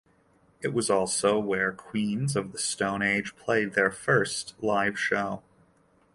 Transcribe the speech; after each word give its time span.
It 0.63 0.69
was 0.73 0.89
also 0.89 1.37
where 1.37 1.71
Queens 1.71 2.35
of 2.35 2.53
the 2.53 2.57
Stone 2.57 3.03
Age 3.03 3.35
played 3.35 3.73
their 3.73 3.91
first 3.91 4.55
live 4.59 4.97
show. 4.97 5.43